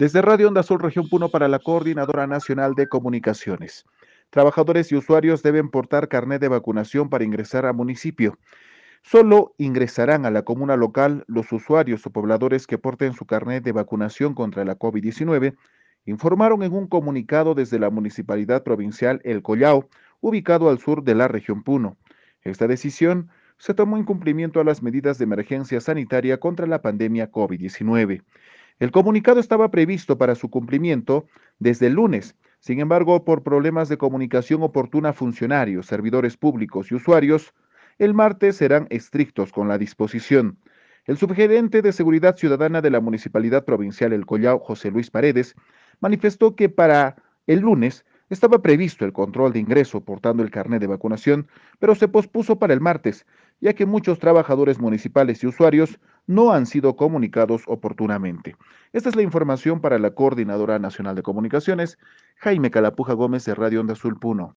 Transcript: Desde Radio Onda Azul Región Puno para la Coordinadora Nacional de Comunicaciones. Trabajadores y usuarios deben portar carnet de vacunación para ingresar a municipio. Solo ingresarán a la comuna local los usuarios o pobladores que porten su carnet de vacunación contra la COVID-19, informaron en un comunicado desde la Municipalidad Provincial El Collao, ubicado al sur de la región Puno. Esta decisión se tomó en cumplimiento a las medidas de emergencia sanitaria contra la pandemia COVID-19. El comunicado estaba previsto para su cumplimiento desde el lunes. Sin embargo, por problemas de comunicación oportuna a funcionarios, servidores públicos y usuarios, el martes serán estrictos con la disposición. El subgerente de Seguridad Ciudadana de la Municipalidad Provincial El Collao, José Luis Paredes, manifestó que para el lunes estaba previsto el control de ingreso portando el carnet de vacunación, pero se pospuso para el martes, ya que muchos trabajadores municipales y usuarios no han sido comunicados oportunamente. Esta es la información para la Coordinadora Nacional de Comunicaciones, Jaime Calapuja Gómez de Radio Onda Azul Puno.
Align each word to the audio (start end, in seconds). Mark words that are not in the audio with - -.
Desde 0.00 0.22
Radio 0.22 0.48
Onda 0.48 0.60
Azul 0.60 0.80
Región 0.80 1.10
Puno 1.10 1.28
para 1.28 1.46
la 1.46 1.58
Coordinadora 1.58 2.26
Nacional 2.26 2.74
de 2.74 2.88
Comunicaciones. 2.88 3.84
Trabajadores 4.30 4.90
y 4.90 4.96
usuarios 4.96 5.42
deben 5.42 5.68
portar 5.68 6.08
carnet 6.08 6.40
de 6.40 6.48
vacunación 6.48 7.10
para 7.10 7.22
ingresar 7.22 7.66
a 7.66 7.74
municipio. 7.74 8.38
Solo 9.02 9.54
ingresarán 9.58 10.24
a 10.24 10.30
la 10.30 10.40
comuna 10.40 10.78
local 10.78 11.24
los 11.26 11.52
usuarios 11.52 12.06
o 12.06 12.10
pobladores 12.12 12.66
que 12.66 12.78
porten 12.78 13.12
su 13.12 13.26
carnet 13.26 13.62
de 13.62 13.72
vacunación 13.72 14.32
contra 14.32 14.64
la 14.64 14.78
COVID-19, 14.78 15.54
informaron 16.06 16.62
en 16.62 16.72
un 16.72 16.86
comunicado 16.86 17.54
desde 17.54 17.78
la 17.78 17.90
Municipalidad 17.90 18.62
Provincial 18.62 19.20
El 19.22 19.42
Collao, 19.42 19.90
ubicado 20.22 20.70
al 20.70 20.78
sur 20.78 21.04
de 21.04 21.14
la 21.14 21.28
región 21.28 21.62
Puno. 21.62 21.98
Esta 22.40 22.66
decisión 22.66 23.28
se 23.58 23.74
tomó 23.74 23.98
en 23.98 24.04
cumplimiento 24.04 24.60
a 24.60 24.64
las 24.64 24.82
medidas 24.82 25.18
de 25.18 25.24
emergencia 25.24 25.78
sanitaria 25.82 26.40
contra 26.40 26.66
la 26.66 26.80
pandemia 26.80 27.30
COVID-19. 27.30 28.22
El 28.80 28.92
comunicado 28.92 29.40
estaba 29.40 29.70
previsto 29.70 30.16
para 30.16 30.34
su 30.34 30.48
cumplimiento 30.48 31.26
desde 31.58 31.88
el 31.88 31.92
lunes. 31.92 32.34
Sin 32.60 32.80
embargo, 32.80 33.26
por 33.26 33.42
problemas 33.42 33.90
de 33.90 33.98
comunicación 33.98 34.62
oportuna 34.62 35.10
a 35.10 35.12
funcionarios, 35.12 35.84
servidores 35.84 36.38
públicos 36.38 36.90
y 36.90 36.94
usuarios, 36.94 37.52
el 37.98 38.14
martes 38.14 38.56
serán 38.56 38.86
estrictos 38.88 39.52
con 39.52 39.68
la 39.68 39.76
disposición. 39.76 40.56
El 41.04 41.18
subgerente 41.18 41.82
de 41.82 41.92
Seguridad 41.92 42.38
Ciudadana 42.38 42.80
de 42.80 42.88
la 42.88 43.00
Municipalidad 43.00 43.66
Provincial 43.66 44.14
El 44.14 44.24
Collao, 44.24 44.58
José 44.58 44.90
Luis 44.90 45.10
Paredes, 45.10 45.54
manifestó 46.00 46.56
que 46.56 46.70
para 46.70 47.16
el 47.46 47.60
lunes 47.60 48.06
estaba 48.30 48.62
previsto 48.62 49.04
el 49.04 49.12
control 49.12 49.52
de 49.52 49.58
ingreso 49.58 50.02
portando 50.02 50.42
el 50.42 50.50
carnet 50.50 50.80
de 50.80 50.86
vacunación, 50.86 51.48
pero 51.78 51.94
se 51.94 52.08
pospuso 52.08 52.58
para 52.58 52.72
el 52.72 52.80
martes, 52.80 53.26
ya 53.60 53.74
que 53.74 53.86
muchos 53.86 54.18
trabajadores 54.18 54.78
municipales 54.78 55.42
y 55.42 55.46
usuarios 55.46 55.98
no 56.26 56.52
han 56.52 56.66
sido 56.66 56.96
comunicados 56.96 57.62
oportunamente. 57.66 58.56
Esta 58.92 59.08
es 59.08 59.16
la 59.16 59.22
información 59.22 59.80
para 59.80 59.98
la 59.98 60.12
Coordinadora 60.12 60.78
Nacional 60.78 61.16
de 61.16 61.22
Comunicaciones, 61.22 61.98
Jaime 62.36 62.70
Calapuja 62.70 63.12
Gómez 63.14 63.44
de 63.44 63.54
Radio 63.54 63.80
Onda 63.80 63.92
Azul 63.92 64.18
Puno. 64.18 64.48